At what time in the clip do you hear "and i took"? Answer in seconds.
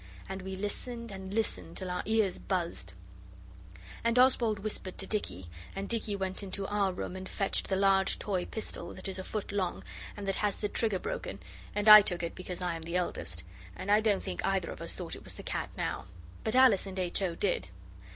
11.75-12.23